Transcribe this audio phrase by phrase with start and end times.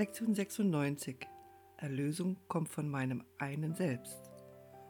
[0.00, 1.28] Lektion 96.
[1.76, 4.18] Erlösung kommt von meinem einen Selbst.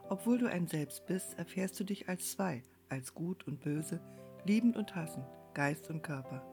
[0.09, 4.01] Obwohl du ein Selbst bist, erfährst du dich als zwei, als gut und böse,
[4.45, 6.47] liebend und hassend, Geist und Körper.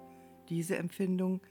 [0.49, 1.41] Diese Empfindung,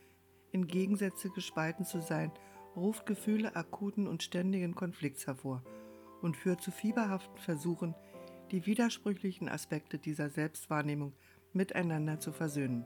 [0.50, 2.32] in Gegensätze gespalten zu sein,
[2.74, 5.62] ruft Gefühle akuten und ständigen Konflikts hervor
[6.22, 7.94] und führt zu fieberhaften Versuchen,
[8.50, 11.12] die widersprüchlichen Aspekte dieser Selbstwahrnehmung
[11.52, 12.84] miteinander zu versöhnen.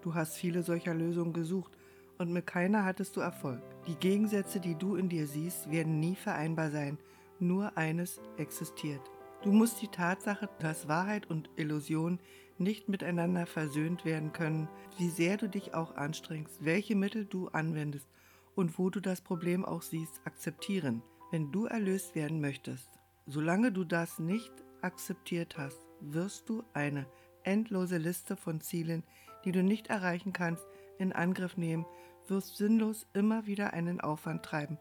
[0.00, 1.76] Du hast viele solcher Lösungen gesucht
[2.24, 3.60] und mit keiner hattest du Erfolg.
[3.86, 6.96] Die Gegensätze, die du in dir siehst, werden nie vereinbar sein,
[7.38, 9.02] nur eines existiert.
[9.42, 12.18] Du musst die Tatsache, dass Wahrheit und Illusion
[12.56, 18.08] nicht miteinander versöhnt werden können, wie sehr du dich auch anstrengst, welche Mittel du anwendest
[18.54, 22.88] und wo du das Problem auch siehst, akzeptieren, wenn du erlöst werden möchtest.
[23.26, 27.04] Solange du das nicht akzeptiert hast, wirst du eine
[27.42, 29.02] endlose Liste von Zielen,
[29.44, 30.64] die du nicht erreichen kannst,
[30.98, 31.84] in Angriff nehmen,
[32.28, 34.78] wirst sinnlos immer wieder einen Aufwand treiben,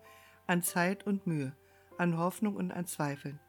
[0.48, 1.56] an Zeit und Mühe,
[1.98, 3.40] an Hoffnung und an Zweifeln,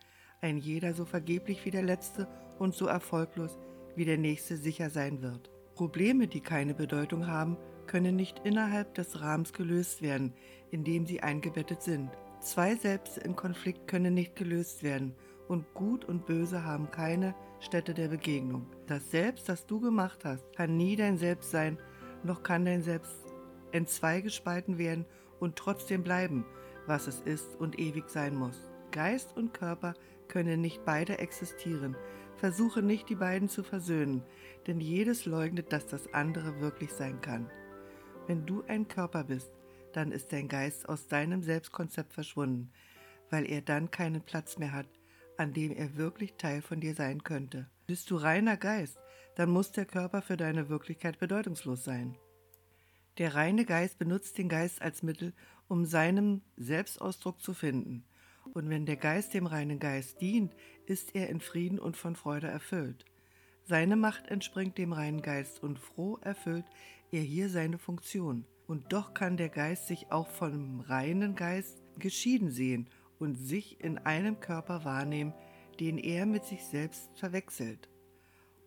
[0.40, 2.28] ein jeder so vergeblich wie der letzte
[2.58, 3.58] und so erfolglos
[3.96, 5.50] wie der nächste sicher sein wird.
[5.74, 7.56] Probleme, die keine Bedeutung haben,
[7.86, 10.32] können nicht innerhalb des Rahmens gelöst werden,
[10.70, 12.10] in dem sie eingebettet sind.
[12.40, 15.14] Zwei Selbst in Konflikt können nicht gelöst werden
[15.48, 18.66] und Gut und Böse haben keine Stätte der Begegnung.
[18.86, 21.78] Das Selbst, das du gemacht hast, kann nie dein Selbst sein,
[22.22, 23.23] noch kann dein Selbst
[23.74, 25.04] in zwei gespalten werden
[25.40, 26.46] und trotzdem bleiben,
[26.86, 28.70] was es ist und ewig sein muss.
[28.92, 29.94] Geist und Körper
[30.28, 31.96] können nicht beide existieren.
[32.36, 34.22] Versuche nicht, die beiden zu versöhnen,
[34.66, 37.50] denn jedes leugnet, dass das andere wirklich sein kann.
[38.26, 39.50] Wenn du ein Körper bist,
[39.92, 42.70] dann ist dein Geist aus deinem Selbstkonzept verschwunden,
[43.30, 44.88] weil er dann keinen Platz mehr hat,
[45.36, 47.68] an dem er wirklich Teil von dir sein könnte.
[47.86, 48.98] Bist du reiner Geist,
[49.34, 52.16] dann muss der Körper für deine Wirklichkeit bedeutungslos sein.
[53.18, 55.32] Der reine Geist benutzt den Geist als Mittel,
[55.68, 58.04] um seinen Selbstausdruck zu finden.
[58.52, 60.52] Und wenn der Geist dem reinen Geist dient,
[60.86, 63.04] ist er in Frieden und von Freude erfüllt.
[63.62, 66.66] Seine Macht entspringt dem reinen Geist und froh erfüllt
[67.10, 68.44] er hier seine Funktion.
[68.66, 73.98] Und doch kann der Geist sich auch vom reinen Geist geschieden sehen und sich in
[73.98, 75.32] einem Körper wahrnehmen,
[75.80, 77.88] den er mit sich selbst verwechselt.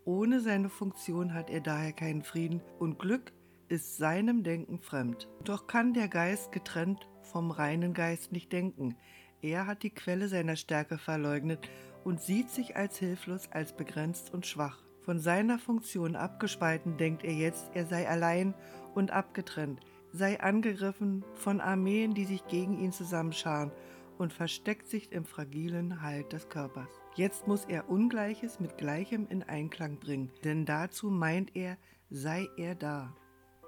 [0.05, 3.33] Ohne seine Funktion hat er daher keinen Frieden und Glück
[3.69, 5.27] ist seinem Denken fremd.
[5.43, 8.95] Doch kann der Geist getrennt vom reinen Geist nicht denken.
[9.41, 11.69] Er hat die Quelle seiner Stärke verleugnet
[12.03, 14.83] und sieht sich als hilflos, als begrenzt und schwach.
[15.01, 18.53] Von seiner Funktion abgespalten denkt er jetzt, er sei allein
[18.95, 19.79] und abgetrennt,
[20.11, 23.71] sei angegriffen von Armeen, die sich gegen ihn zusammenscharen
[24.17, 26.89] und versteckt sich im fragilen Halt des Körpers.
[27.15, 31.77] Jetzt muss er Ungleiches mit Gleichem in Einklang bringen, denn dazu meint er,
[32.09, 33.15] sei er da.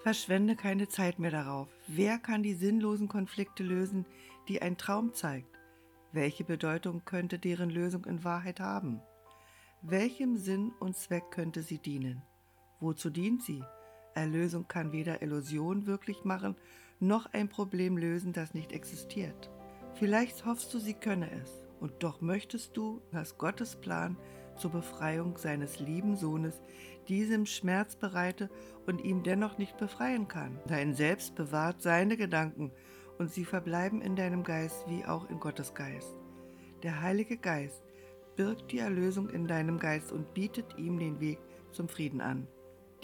[0.01, 1.67] Verschwende keine Zeit mehr darauf.
[1.87, 4.05] Wer kann die sinnlosen Konflikte lösen,
[4.47, 5.59] die ein Traum zeigt?
[6.13, 9.01] Welche Bedeutung könnte deren Lösung in Wahrheit haben?
[9.81, 12.21] Welchem Sinn und Zweck könnte sie dienen?
[12.79, 13.61] Wozu dient sie?
[14.15, 16.55] Erlösung kann weder Illusion wirklich machen,
[16.99, 19.49] noch ein Problem lösen, das nicht existiert.
[19.95, 24.17] Vielleicht hoffst du, sie könne es, und doch möchtest du, dass Gottes Plan
[24.59, 26.61] zur Befreiung seines lieben Sohnes
[27.07, 28.49] diesem Schmerz bereite
[28.85, 30.59] und ihm dennoch nicht befreien kann.
[30.67, 32.71] Dein Selbst bewahrt seine Gedanken
[33.17, 36.15] und sie verbleiben in deinem Geist wie auch in Gottes Geist.
[36.83, 37.83] Der Heilige Geist
[38.35, 41.39] birgt die Erlösung in deinem Geist und bietet ihm den Weg
[41.71, 42.47] zum Frieden an.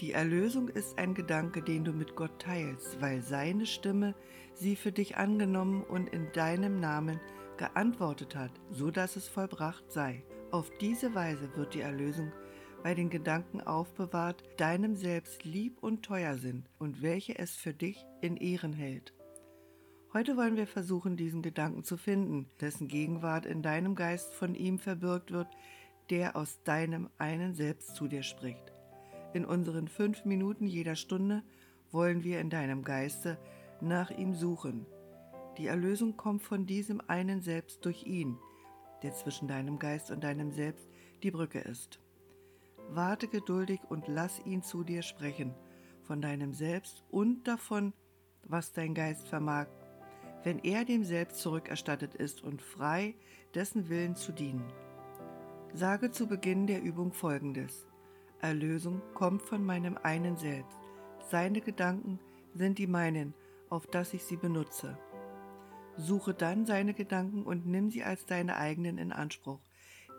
[0.00, 4.14] Die Erlösung ist ein Gedanke, den du mit Gott teilst, weil seine Stimme
[4.54, 7.20] sie für dich angenommen und in deinem Namen
[7.56, 10.22] geantwortet hat, so dass es vollbracht sei.
[10.52, 12.32] Auf diese Weise wird die Erlösung
[12.82, 18.06] bei den Gedanken aufbewahrt, deinem Selbst lieb und teuer sind und welche es für dich
[18.20, 19.12] in Ehren hält.
[20.12, 24.78] Heute wollen wir versuchen, diesen Gedanken zu finden, dessen Gegenwart in deinem Geist von ihm
[24.78, 25.48] verbirgt wird,
[26.10, 28.72] der aus deinem einen Selbst zu dir spricht.
[29.34, 31.42] In unseren fünf Minuten jeder Stunde
[31.90, 33.36] wollen wir in deinem Geiste
[33.80, 34.86] nach ihm suchen.
[35.58, 38.38] Die Erlösung kommt von diesem einen Selbst durch ihn,
[39.06, 40.88] der zwischen deinem Geist und deinem Selbst
[41.22, 42.00] die Brücke ist.
[42.90, 45.54] Warte geduldig und lass ihn zu dir sprechen,
[46.02, 47.92] von deinem Selbst und davon,
[48.42, 49.68] was dein Geist vermag,
[50.42, 53.14] wenn er dem Selbst zurückerstattet ist und frei,
[53.54, 54.64] dessen Willen zu dienen.
[55.72, 57.86] Sage zu Beginn der Übung folgendes.
[58.40, 60.78] Erlösung kommt von meinem einen Selbst.
[61.30, 62.18] Seine Gedanken
[62.54, 63.34] sind die meinen,
[63.70, 64.98] auf dass ich sie benutze.
[65.98, 69.60] Suche dann seine Gedanken und nimm sie als deine eigenen in Anspruch.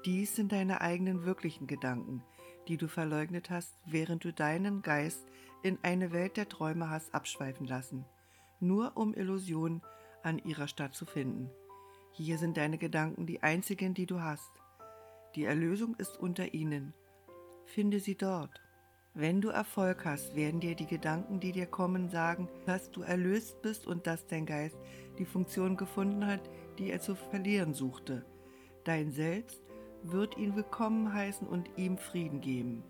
[0.05, 2.23] Dies sind deine eigenen wirklichen Gedanken,
[2.67, 5.25] die du verleugnet hast, während du deinen Geist
[5.63, 8.05] in eine Welt der Träume hast abschweifen lassen.
[8.59, 9.81] nur um Illusionen
[10.23, 11.49] an ihrer Stadt zu finden.
[12.11, 14.51] Hier sind deine Gedanken die einzigen, die du hast.
[15.35, 16.93] Die Erlösung ist unter ihnen.
[17.65, 18.61] Finde sie dort.
[19.19, 23.63] Wenn du Erfolg hast, werden dir die Gedanken, die dir kommen, sagen, dass du erlöst
[23.63, 24.77] bist und dass dein Geist
[25.17, 26.41] die Funktion gefunden hat,
[26.77, 28.23] die er zu verlieren suchte.
[28.83, 29.59] Dein Selbst
[30.03, 32.83] wird ihn willkommen heißen und ihm Frieden geben.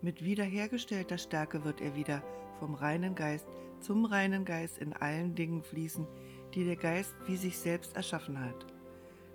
[0.00, 2.22] Mit wiederhergestellter Stärke wird er wieder
[2.60, 3.48] vom reinen Geist
[3.80, 6.06] zum reinen Geist in allen Dingen fließen,
[6.54, 8.66] die der Geist wie sich selbst erschaffen hat.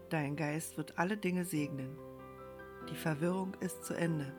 [0.08, 1.98] Dein Geist wird alle Dinge segnen.
[2.90, 4.32] Die Verwirrung ist zu Ende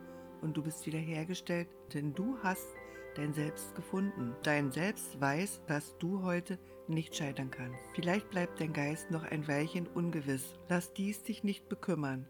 [0.46, 2.68] und du bist wiederhergestellt, denn du hast
[3.16, 4.36] dein Selbst gefunden.
[4.44, 7.82] Dein Selbst weiß, dass du heute nicht scheitern kannst.
[7.94, 10.54] Vielleicht bleibt dein Geist noch ein Weilchen ungewiss.
[10.68, 12.26] Lass dies dich nicht bekümmern.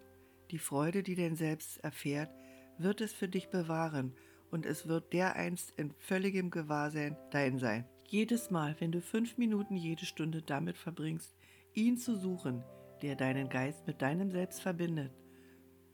[0.49, 2.31] Die Freude, die dein Selbst erfährt,
[2.79, 4.15] wird es für dich bewahren
[4.49, 7.85] und es wird dereinst in völligem Gewahrsein dein sein.
[8.07, 11.35] Jedes Mal, wenn du fünf Minuten jede Stunde damit verbringst,
[11.73, 12.63] ihn zu suchen,
[13.03, 15.11] der deinen Geist mit deinem Selbst verbindet,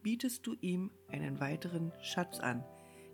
[0.03, 2.63] bietest du ihm einen weiteren Schatz an,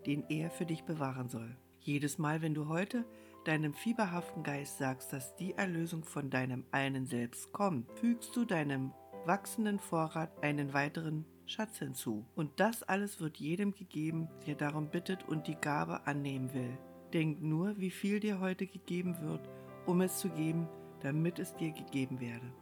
[0.06, 1.56] den er für dich bewahren soll.
[1.80, 3.06] Jedes Mal, wenn du heute
[3.44, 8.92] deinem fieberhaften Geist sagst, dass die Erlösung von deinem einen Selbst kommt, fügst du deinem
[9.24, 12.26] wachsenden Vorrat einen weiteren Schatz hinzu.
[12.34, 16.76] Und das alles wird jedem gegeben, der darum bittet und die Gabe annehmen will.
[17.12, 19.48] Denk nur, wie viel dir heute gegeben wird,
[19.86, 20.68] um es zu geben,
[21.00, 22.52] damit es dir gegeben werde.